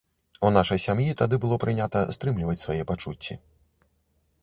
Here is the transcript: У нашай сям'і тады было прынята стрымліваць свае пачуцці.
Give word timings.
У 0.47 0.49
нашай 0.55 0.79
сям'і 0.85 1.13
тады 1.21 1.39
было 1.45 1.55
прынята 1.65 2.03
стрымліваць 2.17 2.59
свае 2.65 2.81
пачуцці. 2.93 3.33